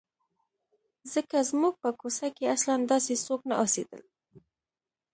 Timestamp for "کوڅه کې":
1.99-2.51